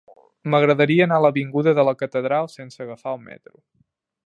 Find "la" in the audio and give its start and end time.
1.89-1.95